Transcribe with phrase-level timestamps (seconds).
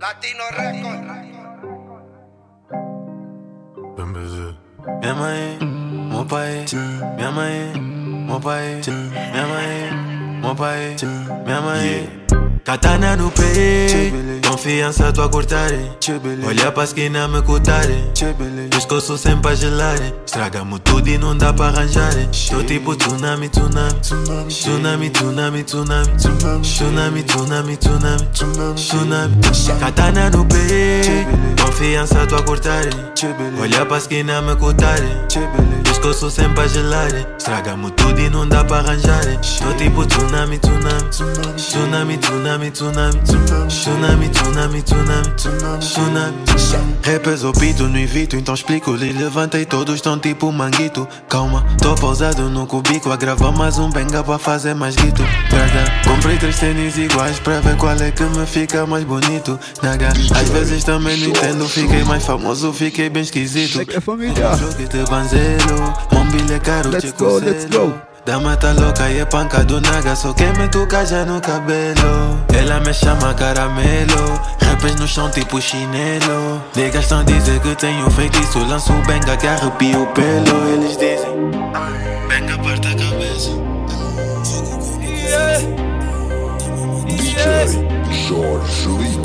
[0.00, 1.02] Latino Record.
[5.00, 6.64] Minha mãe, meu pai,
[7.16, 7.72] minha mãe,
[8.26, 10.96] meu pai, minha mãe, meu pai,
[11.44, 12.17] minha mãe.
[12.68, 14.12] Katana no pé,
[14.46, 15.70] confiança tu a cortar.
[16.46, 17.86] Olha pra esquina me cutar.
[18.68, 19.98] Pescoço sempre a gelar.
[20.26, 22.12] Estraga-me tudo e não dá pra arranjar.
[22.50, 23.98] Tô tipo tsunami, tsunami.
[24.48, 26.08] Tsunami, tsunami, tsunami.
[26.60, 28.28] Tsunami, tsunami, tsunami.
[28.74, 29.36] Tsunami.
[29.80, 31.26] Katana no pé,
[31.64, 32.84] confiança tu a cortar.
[33.58, 35.00] Olha pra esquina me cutar.
[35.84, 37.10] Pescoço sempre a gelar.
[37.38, 39.24] Estraga-me tudo e não dá pra arranjar.
[39.62, 41.08] Tô tipo tsunami, tsunami.
[41.56, 43.20] Tsunami, tsunami, tsunami.
[43.68, 45.78] Tsunami, tsunami, tsunami.
[45.80, 46.36] Tsunami.
[47.04, 49.12] Rappers ou pito, não evito, então explico-lhe.
[49.12, 51.06] Levantei, todos estão tipo manguito.
[51.28, 53.10] Calma, tô pausado no cubico.
[53.10, 55.22] A gravar mais um benga pra fazer mais guito.
[55.48, 59.58] Braga, comprei três tênis iguais pra ver qual é que me fica mais bonito.
[59.82, 61.68] Naga, às vezes também não entendo.
[61.68, 63.80] Fiquei mais famoso, fiquei bem esquisito.
[63.80, 64.44] É que é família.
[66.50, 68.07] É caro, Let's let's go.
[68.28, 72.38] Dama tá louca e é panca do naga Só quem me toca já no cabelo.
[72.54, 76.62] Ela me chama caramelo Rappers no chão tipo chinelo.
[76.76, 80.74] Niggas tão dizer que tenho feitiço Lanço benga que arrepio o pelo.
[80.74, 81.50] Eles dizem
[82.28, 83.68] Benga parta a cabeça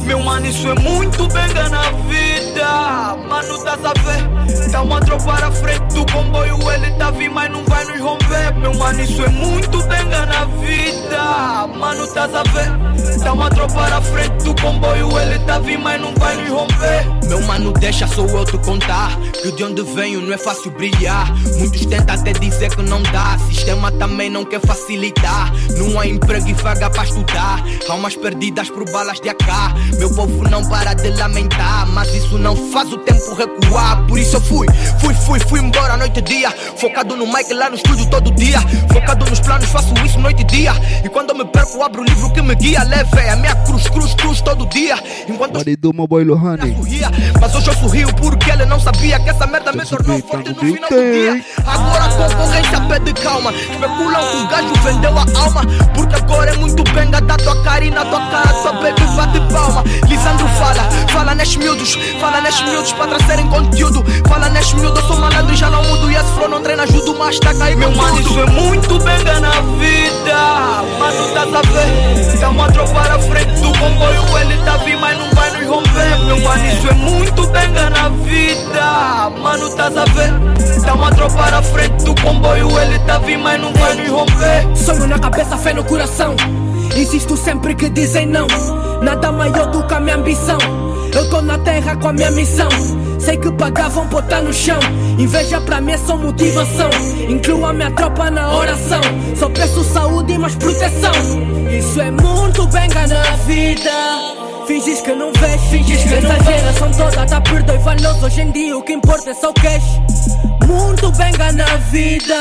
[0.06, 3.16] Meu mano, isso é muito benga na vida.
[3.28, 4.72] Mano, tá a ver?
[4.72, 6.58] Tá uma tropa à frente do comboio.
[6.72, 8.54] Ele tá vindo, mas não vai nos romper.
[8.58, 11.68] Meu mano, isso é muito benga na vida.
[11.78, 13.20] Mano, tá a ver?
[13.24, 15.18] Tá uma tropa à frente do comboio.
[15.20, 17.23] Ele tá vindo, mas não vai nos romper.
[17.34, 19.20] Meu mano, deixa só eu te contar.
[19.42, 21.34] Que de onde venho não é fácil brilhar.
[21.58, 23.40] Muitos tentam até dizer que não dá.
[23.50, 25.52] Sistema também não quer facilitar.
[25.76, 27.64] Não há emprego e vaga para estudar.
[27.90, 29.48] Almas perdidas por balas de AK.
[29.98, 31.88] Meu povo não para de lamentar.
[31.88, 34.06] Mas isso não faz o tempo recuar.
[34.06, 34.68] Por isso eu fui,
[35.02, 36.52] fui, fui, fui embora noite e dia.
[36.78, 38.60] Focado no mic lá no estúdio todo dia.
[38.92, 40.74] Focado nos planos, faço isso noite e dia.
[41.04, 42.84] E quando eu me perco, abro o livro que me guia.
[42.84, 45.02] Leve a minha cruz, cruz, cruz todo dia.
[45.28, 46.76] Enquanto eu Body do meu boy Lohane.
[47.40, 50.56] Mas hoje eu sorrio porque ele não sabia que essa merda me tornou forte no
[50.56, 51.46] final do dia.
[51.66, 53.52] Agora a concorrência pede calma.
[53.54, 55.62] Especulam que o gajo vendeu a alma.
[55.94, 59.40] Porque agora é muito benga da tua cara e na tua cara tua baby bate
[59.52, 59.84] palma.
[60.08, 64.04] Lisandro fala, fala nestes miúdos, fala nestes miúdos para trazerem conteúdo.
[64.28, 66.12] Fala nestes miúdos, eu sou malandro e já não mudo.
[66.12, 66.86] E esse flow não treina,
[67.18, 67.80] mas tá caindo.
[67.80, 70.36] Meu mano, isso é muito benga na vida.
[71.00, 72.40] Mano, tá a ver?
[72.40, 74.38] Tá uma tropa à frente do comboio.
[74.40, 76.26] Ele tá vindo, mas não vai nos romper.
[76.26, 79.30] Meu mano, isso é muito benga na vida.
[79.42, 80.84] Mano, tá a ver?
[80.84, 82.80] Tá uma tropa à frente do comboio.
[82.80, 84.76] Ele tá vindo, mas não vai nos romper.
[84.76, 86.36] Sonho na cabeça, fé no coração.
[86.96, 88.48] Insisto sempre que dizem não.
[89.02, 90.58] Nada maior do que a minha ambição.
[91.16, 92.70] Eu tô na terra com a minha missão.
[93.20, 94.80] Sei que pagavam botar no chão.
[95.20, 96.90] Inveja pra mim é só motivação.
[97.30, 99.02] Incluo a minha tropa na oração.
[99.36, 101.14] Só peço saúde e mais proteção.
[101.72, 103.92] Isso é muito benga na vida.
[104.66, 108.78] Finges que não vês, finges que Essa geração toda tá perdeu valores Hoje em dia
[108.78, 109.84] o que importa é só o cash
[110.66, 112.36] Muito benga na vida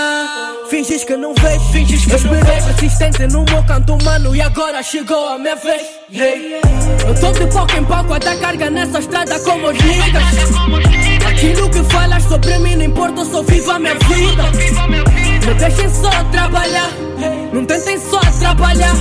[0.70, 4.82] Finges que não vês, finges que Eu esperei persistente no meu canto humano E agora
[4.84, 6.60] chegou a minha vez hey.
[7.06, 10.22] Eu tô de pouco em pouco a dar carga nessa estrada como os niggas
[11.28, 14.42] Aquilo que falas sobre mim não importa, eu só vivo a minha vida
[15.46, 16.90] Me deixem só trabalhar
[17.52, 18.94] Não tentem só atrapalhar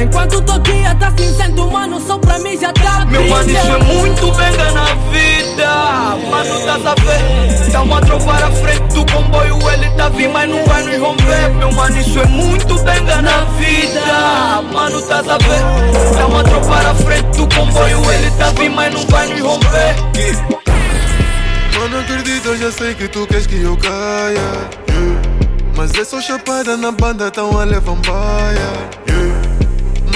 [0.00, 3.78] Enquanto todo dia tá cinzento, mano, só pra mim já tá Meu mano, isso é
[3.78, 5.66] muito benga na vida.
[6.30, 7.70] Mano, tá a ver?
[7.70, 9.56] Tá uma tropa à frente do comboio.
[9.70, 11.50] Ele tá vindo, mas não vai nos romper.
[11.58, 14.00] Meu mano, isso é muito benga na vida.
[14.94, 16.16] Mano, tá a ver?
[16.16, 18.12] Tá uma tropa à frente do comboio.
[18.12, 19.96] Ele tá vindo, mas não vai nos romper.
[21.76, 24.70] Mano, acredito, eu já sei que tu queres que eu caia.
[25.76, 28.94] Mas é só chapada na banda, tão a levar baia.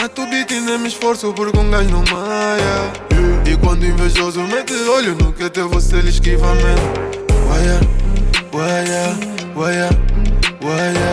[0.00, 2.92] Mato o beat e nem me esforço porque um gajo não maia.
[3.50, 6.92] E quando invejoso mete olho no que até você lhe esquiva mesmo
[7.48, 7.80] Waia,
[8.52, 9.16] waia,
[9.56, 9.88] waia,
[10.62, 11.07] waia,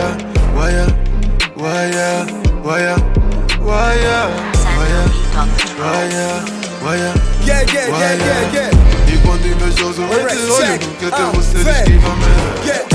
[8.16, 9.12] yeah, yeah, yeah, yeah.
[9.12, 10.82] E quando invejoso mete Alright, olho check.
[10.84, 11.74] no que até Ah, você lhe vem.
[11.74, 12.64] esquiva mesmo.
[12.66, 12.86] Yeah.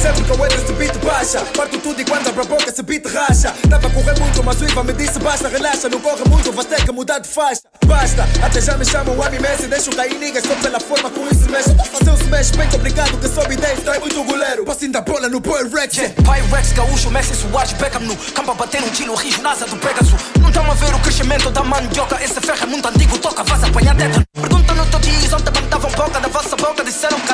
[0.00, 1.40] Sempre que eu entro esse beat baixa.
[1.56, 3.54] Parto tudo e quando abro a boca esse beat racha.
[3.68, 5.48] Tava a correr muito mas o Iva me disse basta.
[5.48, 7.60] Relaxa, não corre muito, vais ter que mudar de faixa.
[7.84, 11.50] Basta, até já me chamam o Messi Deixo cair niggas só pela forma como isso
[11.50, 15.28] mexe Fazer o smash bem complicado que sobe 10 Dói muito goleiro, passando a bola
[15.28, 15.96] no Boy Rex.
[15.96, 20.20] Pyrex, gaúcho, Messi, Soares, Beckham no Campo a bater no tiro, rijo, NASA do Pegasus.
[20.40, 22.22] Não tamo a ver o crescimento da mandioca.
[22.22, 23.94] Esse ferro é muito antigo, toca, vas apanhar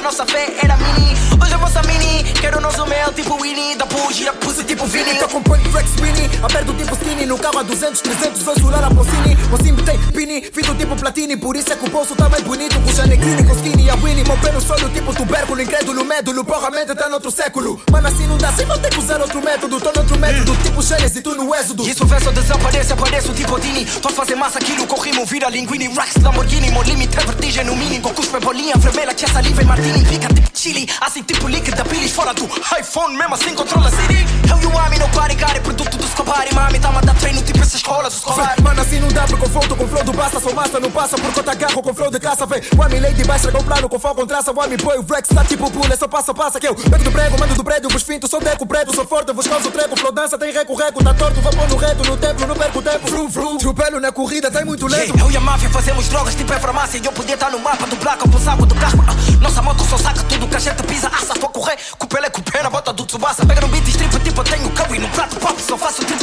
[0.06, 1.16] nossa fé era mini.
[1.42, 3.74] Hoje eu vou ser mini, quero o nosso mel tipo Winnie.
[3.74, 5.16] Da pugia, pussy tipo Vini.
[5.16, 7.26] Tô com punk flex mini, o tipo skinny.
[7.26, 9.36] No carro a 200, 300, vou surar a Procini.
[9.64, 11.36] sim, tem pini, fito tipo platini.
[11.36, 12.80] Por isso é que o bolso tá mais bonito.
[12.80, 14.24] Com Janequini, com skinny e a Winnie.
[14.24, 15.60] Mão pé no solo tipo tubérculo.
[15.60, 17.80] Incrédulo, médulo, porra, mente tá no outro século.
[17.90, 19.80] Mano, assim não dá, sem vou ter que usar outro método.
[19.80, 20.56] Tô noutro método, hum.
[20.62, 21.82] tipo Gênesis, tu no êxodo.
[21.82, 23.84] Isso verso desaparece, aparece o tipo Dini.
[23.84, 25.88] Tô a fazer massa, aquilo, corrimo, vira linguini.
[25.88, 28.14] racks Lamborghini, meu limite vertigem no mínimo.
[28.14, 29.95] Cuspe bolinha vermelha, que é e martini.
[30.04, 30.88] Fica tipo chili.
[31.00, 32.44] Assim tipo líquida Pilis fora do
[32.78, 35.60] iPhone Mesmo assim controla City Hell you want me, nobody got it.
[35.60, 38.80] Produto do Escobar e mami Tá a dar treino tipo essa escola do escolar Mano
[38.80, 41.94] assim não dá porque confronto com basta Sou massa, não passa por conta agarro com
[41.94, 45.02] flow de caça Vem, Wami lady baixa com plano com com traça Wami boy, o
[45.02, 47.88] Rex tá tipo pula só passa, passa que eu pego do prego, mando do prédio
[47.90, 51.04] Vos finto, sou deco preto, sou forte Vos causo treco, flow dança, tem reco, reco
[51.04, 53.08] Tá torto, vou pôr no reto, no templo, não perco tempo.
[53.08, 55.06] Fru, fru, tropelo na corrida, tem muito lento.
[55.06, 57.86] Yeah, eu e a máfia fazemos drogas tipo é farmácia Eu podia estar no mapa
[57.86, 60.82] do black ou saco do casco Ah, Nossa moto só saca tudo que a gente
[60.84, 63.44] pisa Assa, tô a correr, com pele com pé na bota do Tsubasa.
[63.44, 66.15] Pega no beat strip, tipo eu tenho curry no prato pop Só faço tipo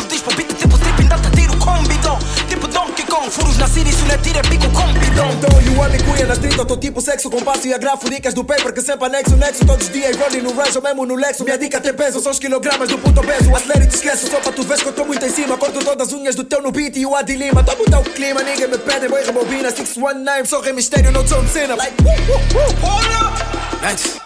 [4.31, 7.29] é pico com bidon Então you want me cuia na street, eu tô tipo sexo
[7.29, 10.41] com passo e agrafo dicas do paper que sempre anexo, nexo todos os dias rolling
[10.41, 11.43] no range ou mesmo no lexo.
[11.43, 13.55] Minha dica tem peso, são os quilogramas do puto peso.
[13.55, 15.57] Acelera e te esqueço, só pra tu vês que eu tô muito em cima.
[15.57, 17.63] Corto todas as unhas do teu no beat e o Adi Lima.
[17.63, 19.69] Tô a mudar o clima, ninguém me pede, boi rebobina.
[19.71, 21.75] 619, sou rei mistério, não sou cena.
[21.75, 22.15] Like, uh, uh,
[22.57, 23.83] uh, hold.
[23.83, 24.17] Antes,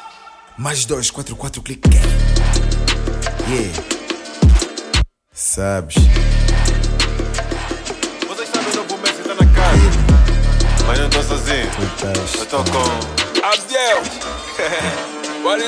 [0.57, 1.89] mais dois, quatro, quatro, clique.
[3.49, 3.97] Yeah.
[5.33, 5.95] Sabes.
[10.87, 11.69] Mas não tô sozinho.
[12.39, 12.79] Eu tô com.
[13.45, 14.01] Abdiel!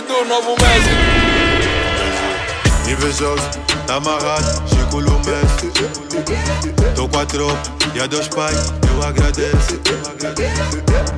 [0.07, 0.89] Do, novo Messi?
[2.91, 3.43] Invejoso,
[3.85, 5.51] tá amarrado, Chico Lumens.
[6.95, 7.61] Tô com a tropa
[7.93, 9.79] e a dois pais, eu agradeço.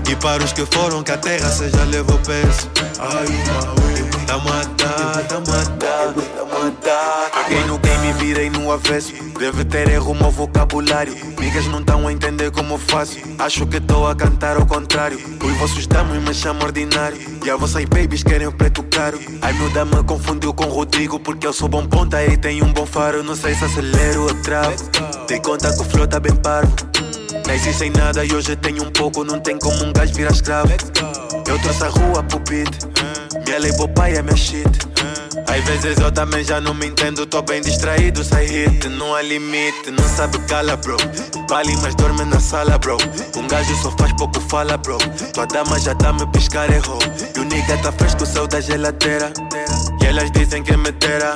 [0.09, 2.69] E para os que foram, que a terra seja levou peso.
[2.99, 7.47] Ai, Maui, tá matado, tá matado, tá matado.
[7.49, 11.13] Quem no game virei no avesso, deve ter erro no vocabulário.
[11.37, 13.17] Niggas não tão a entender como faço.
[13.37, 15.19] Acho que tô a cantar ao contrário.
[15.43, 17.17] Os vossos damos me chamam ordinário.
[17.43, 19.19] E a vossas babies querem o preto caro.
[19.41, 22.85] Ai meu dama confundiu com Rodrigo porque eu sou bom ponta e tenho um bom
[22.85, 23.21] faro.
[23.23, 24.77] Não sei se acelero ou travo.
[25.27, 26.73] Tem conta que o flow tá bem parvo.
[27.45, 29.25] Nasci sem nada e hoje tenho um pouco.
[29.25, 30.71] Não tem como um gajo virar escravo.
[31.45, 33.10] Eu trouxe a rua pro beat.
[33.59, 34.67] Lei pai é minha shit.
[35.47, 39.21] Às vezes eu também já não me entendo, tô bem distraído, sai hit, não há
[39.21, 40.97] limite, não sabe cala, bro.
[41.49, 42.97] Vale, mas dorme na sala, bro.
[43.35, 44.97] Um gajo só faz pouco fala, bro.
[45.33, 46.99] Tua dama já tá me piscar, errou.
[47.35, 49.31] E o nigga tá fresco, saiu da geladeira.
[50.01, 51.33] E elas dizem que me terá.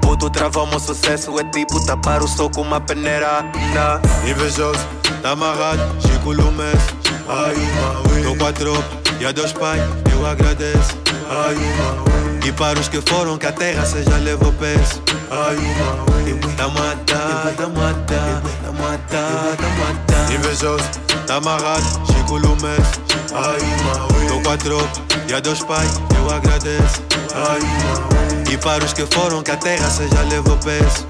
[0.00, 3.42] Puto trava o meu sucesso, é tipo tapar o sol com uma peneira.
[3.74, 4.00] Nah.
[4.28, 4.80] Invejoso,
[5.22, 7.02] tá amarrado, Chico Lumes.
[7.28, 7.54] Ai,
[8.22, 9.78] Tô com a tropa e a Deus Pai,
[10.12, 10.96] eu agradeço.
[12.44, 15.00] E para os que foram, que a terra seja levou peso.
[16.56, 20.32] Tá matado, tá matado, tá matado, tá matado.
[20.32, 20.84] Invejoso,
[21.26, 22.86] tá amarrado, Chico Lumes.
[24.28, 25.86] Tô com a tropa e a Deus Pai,
[26.18, 27.02] eu agradeço.
[28.50, 31.06] E para os que foram, que a terra seja levou peso.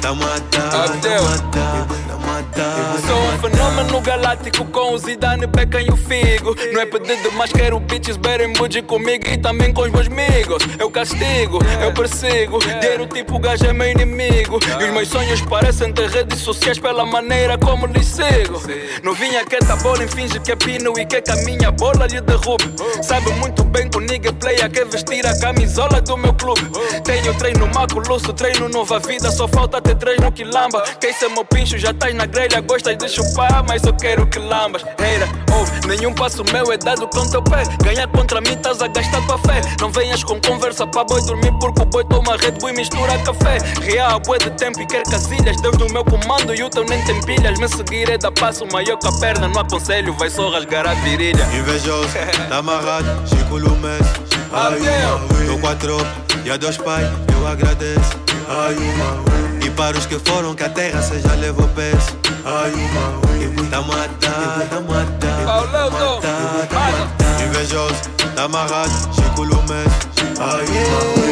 [0.00, 2.11] Tá matado, tá Abdel.
[2.52, 2.96] Tá.
[3.06, 6.54] Sou um fenômeno galáctico com o Zidane, Beckham e o Figo.
[6.72, 10.62] Não é pedido, mas quero bitches berem bougie comigo e também com os meus amigos.
[10.78, 14.58] Eu castigo, eu persigo, dinheiro tipo gajo é meu inimigo.
[14.80, 18.62] E os meus sonhos parecem ter redes sociais pela maneira como lhes sigo.
[19.02, 22.20] Novinha que tá bola, finge que é pino e quer que a minha bola lhe
[22.20, 22.72] derrube.
[23.02, 26.70] Sabe muito bem que o nigga player quer vestir a camisola do meu clube.
[27.04, 31.44] Tenho treino maculoso, treino nova vida, só falta ter três no quilamba Quem ser meu
[31.44, 34.82] pincho já estás na grelha, gostas de chupar, mas eu quero que lambas.
[34.98, 37.62] Reira, ouve, nenhum passo meu é dado com teu pé.
[37.84, 39.60] Ganhar contra mim estás a gastar tua fé.
[39.80, 43.18] Não venhas com conversa pra boi dormir porque o boi toma Red Bull e mistura
[43.18, 43.58] café.
[43.80, 45.60] Real, boi de tempo e quer casilhas.
[45.60, 47.58] Deus no meu comando e o teu nem tem pilhas.
[47.58, 49.48] Me seguir é dar passo maior que a perna.
[49.48, 51.44] No aconselho vai só rasgar a virilha.
[51.54, 52.08] Invejoso,
[52.48, 54.06] tá amarrado, Chico Lumes.
[54.52, 56.12] Ai, uma Tô com a tropa
[56.44, 58.20] e a Deus Pai, eu agradeço.
[58.48, 62.16] Ai, uma E para os que foram, que a terra seja levou peso.
[62.44, 63.22] Ai, uma
[63.70, 65.44] Tá matado, tá matado.
[65.46, 67.42] Paulão, matado, matado.
[67.44, 67.94] Invejoso,
[68.34, 69.92] tá amarrado, Chico Lumes.
[70.38, 70.66] Ai,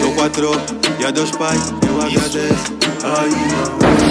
[0.02, 0.62] Tô com a tropa
[0.98, 1.56] e a Deus Pai,
[1.86, 2.78] eu agradeço.
[3.04, 3.28] Ai,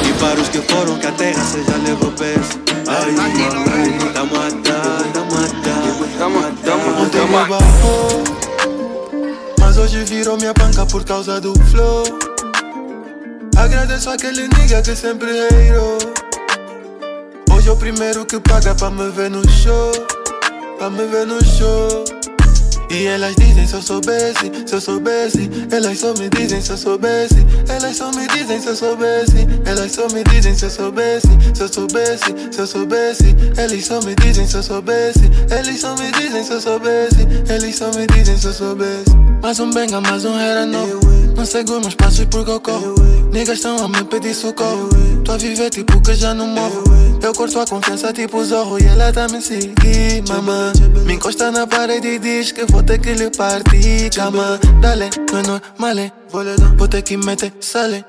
[0.08, 2.60] E para os que foram, que a terra seja levou peso.
[2.88, 3.16] Ai,
[4.14, 5.10] Tá tá matado.
[6.20, 8.24] Tamo, tamo, Ontem me barrou
[9.60, 12.29] Mas hoje virou minha banca por causa do flow
[13.60, 15.98] Agradeço aquele nigga que sempre reirou.
[17.52, 19.92] Hoje é o primeiro que paga pra me ver no show
[20.78, 22.06] Pra me ver no show.
[22.90, 25.50] E elas dizem se eu soubesse, se eu soubesse.
[25.72, 27.46] Elas só me dizem se eu soubesse.
[27.68, 29.46] Elas só me dizem se eu soubesse.
[29.66, 33.36] Elas só me dizem se eu soubesse Se eu soubesse, se eu soubesse.
[33.58, 35.30] Eles só me dizem se eu soubesse.
[35.52, 37.28] Eles só me dizem se eu soubesse.
[37.54, 39.16] Eles só me dizem se eu soubesse.
[39.44, 42.96] Mais um benga, mais um era novo Não sigo meus passos eu corro?
[43.32, 44.90] Niggas estão a me pedir socorro.
[45.24, 46.84] Tô a viver tipo que já não morro.
[47.22, 50.72] Eu corto a confiança tipo zorro E ela tá me seguir, mamã
[51.06, 55.40] Me encosta na parede e diz que vou ter que lhe partir Cama, dale, não
[55.40, 56.12] é normal
[56.78, 58.06] Vou ter que meter sale.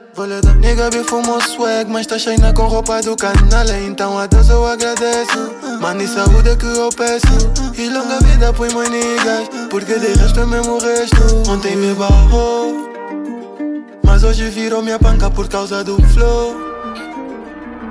[0.61, 4.67] Nigga me fumou swag Mas tá cheia com roupa do canal Então a Deus eu
[4.67, 5.51] agradeço.
[5.81, 7.27] Mano e saúde é que eu peço.
[7.77, 11.51] E longa vida põe meus niggas Porque de resto é mesmo o resto.
[11.51, 12.90] Ontem me barrou
[14.11, 16.57] mas hoje virou minha banca por causa do flow.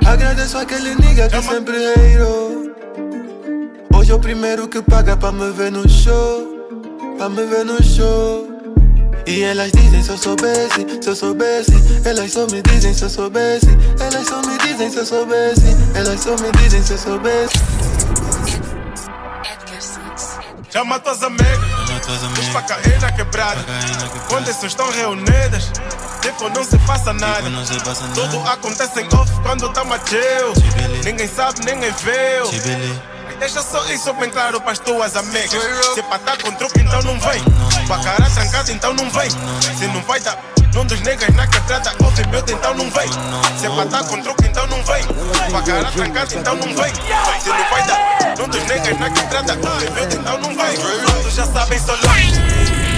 [0.06, 2.74] Agradeço aquele nigga que sempre reirou.
[3.96, 6.46] Hoje é o primeiro que paga pra me ver no show.
[7.18, 8.50] Pra me ver no show.
[9.26, 11.72] E elas dizem se eu soubesse, se eu soubesse.
[12.04, 13.70] Elas só me dizem se eu soubesse.
[14.02, 15.78] Elas só me dizem se eu soubesse.
[15.96, 17.54] Elas só me dizem se eu soubesse.
[20.70, 21.58] Chama tuas amigas,
[22.40, 23.66] os pra cair na quebrada.
[24.28, 25.72] Quando essas estão reunidas,
[26.22, 27.44] tipo não se passa nada.
[28.14, 30.54] Tudo acontece em off quando tá chill.
[31.04, 33.10] Ninguém sabe, ninguém viu.
[33.40, 35.52] Deixa só isso bem claro para as tuas amigas.
[35.94, 37.42] Se pra tá com truque, então não vem.
[37.88, 39.30] Pra cara trancada, então não vem.
[39.78, 40.38] Se não vai dar.
[40.74, 43.10] Num dos negros na quebrada, ouve build, então não vem.
[43.58, 45.04] Se é tá com truque, então não vem.
[45.50, 46.94] Pra cara trancada, então não vem.
[47.42, 48.36] Se não vai dar.
[48.38, 50.78] Num dos negros na quebrada, ouve build, então não vem.
[50.78, 52.89] Todos já sabem, só lá.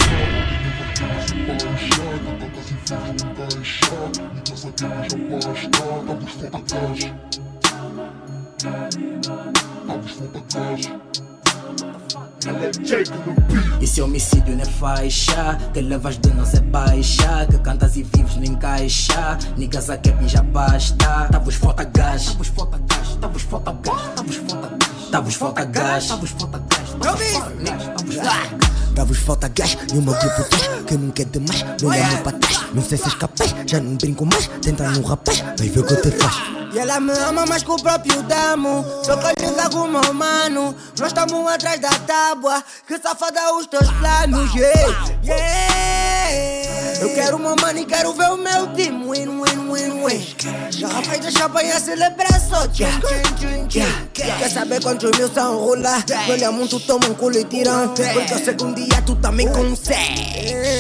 [13.82, 18.38] Esse homicídio não é faixa Que levas de nós é baixa Que cantas e vives
[18.38, 22.26] nem caixa Niggas a que já basta Tavos falta gás.
[22.26, 25.10] Tavos falta gás Tavos falta gás Tavos falta gás.
[25.12, 30.14] Tavos falta gás Tavos falta gás Tavos falta gás Dá-vos falta gás e o meu
[30.14, 32.62] grupo traz Que não quero demais, não olho para trás.
[32.74, 34.48] Não sei se és capaz, já não brinco mais.
[34.62, 36.36] Tenta no rapaz, vai ver o que eu te faz
[36.74, 38.86] E ela me ama mais que o próprio damo.
[39.04, 40.76] Sou colhida com o meu mano.
[41.00, 44.54] Nós estamos atrás da tábua Que safada os teus planos.
[44.54, 47.02] Yeah, yeah.
[47.02, 49.51] Eu quero uma mano e quero ver o meu time Win, win,
[49.90, 50.22] win, win
[50.80, 55.58] Garrafas de champanhe a celebrar só tchim, tchim, tchim, tchim Quer saber quantos mil são
[55.58, 56.04] rolar?
[56.30, 59.48] Olha muito, toma um culo e tiram Porque eu sei que um dia tu também
[59.52, 60.78] consegue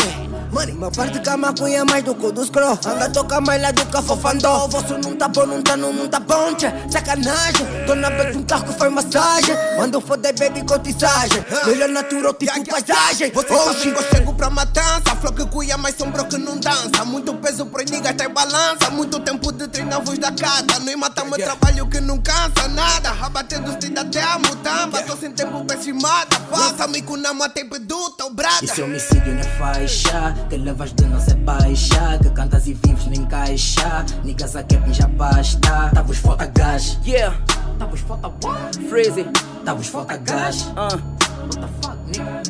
[0.52, 3.72] Money, meu parte de maconha mais do que o dos cro Anda toca mais lá
[3.72, 4.68] do que a fofandó.
[4.68, 6.68] Vosso não tá bom, não tá no, não tá bom, tchê.
[6.92, 9.56] Sacanagem, tô na beca de um carro que faz massagem.
[9.78, 13.32] Mando foder, baby, cotizagem Melhor natural, tipo paisagem.
[13.32, 15.16] Você oh, sabe que eu chego pra matança.
[15.22, 17.06] Flow que cuia, mais sombra que não dança.
[17.06, 18.90] Muito peso pro niggas, tem balança.
[18.92, 20.66] Muito tempo de treinar voz da casa.
[20.84, 21.56] Nós matamos yeah.
[21.56, 23.12] trabalho que não cansa nada.
[23.22, 25.02] Abatendo se até a mutamba.
[25.04, 26.42] Tô sem tempo pra se mata.
[26.52, 28.66] Faça mico na mata, peduta, o brada.
[28.66, 33.08] Esse homicídio não é faixa que levas de nós é baixa Que cantas e vives
[33.08, 35.90] nem caixa Niggas a Kevin já basta.
[35.94, 36.98] Tavos falta gás.
[37.06, 37.36] Yeah.
[37.78, 38.78] Tavos falta what?
[38.90, 39.26] Freezy
[39.66, 40.68] Tavos falta gás.
[40.72, 41.22] Uh.
[41.42, 42.42] What the fuck, nigga?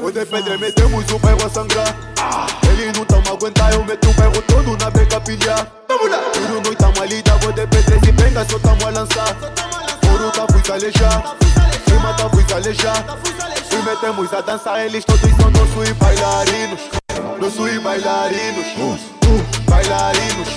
[0.00, 0.04] Uh.
[0.04, 1.94] Hoje é pedra, metemos o bairro a sangrar.
[2.70, 6.18] Eles não tão a aguentar, eu meto o bairro todo na beca pilhar Vamos lá!
[6.32, 9.36] Tiro noite tamo ali, tá vou de pedra e benga, só tamo a lançar.
[10.10, 11.36] Ouro tá fui alejar.
[11.88, 13.04] Cima tá fui alejar.
[13.70, 17.01] E metemos a dançar, eles todos são nossos bailarinos
[17.42, 20.48] não sou e bailarinos, uh, uh, bailarinos.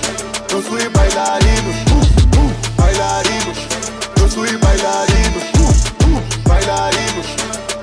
[0.52, 3.58] Não sou e bailarinos, uh, uh, bailarinos.
[4.20, 7.26] Não sou e bailarinos, uh, uh, bailarinos.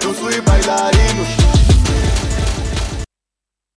[0.04, 1.71] Não sou e bailarinos.